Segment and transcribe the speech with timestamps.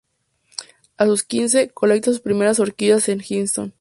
[0.97, 3.69] A sus quince, colecta sus primeras orquídeas en Easton.